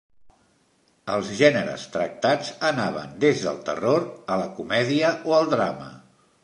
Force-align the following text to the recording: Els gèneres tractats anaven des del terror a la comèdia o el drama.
Els 1.15 1.29
gèneres 1.41 1.83
tractats 1.97 2.49
anaven 2.73 3.15
des 3.27 3.45
del 3.49 3.63
terror 3.69 4.09
a 4.37 4.43
la 4.45 4.53
comèdia 4.59 5.15
o 5.33 5.39
el 5.45 5.55
drama. 5.57 5.97